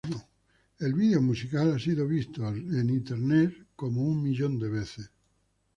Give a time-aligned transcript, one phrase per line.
[0.79, 2.55] El video musical ha sido visto en
[2.89, 5.11] YouTube alrededor de un millón de veces.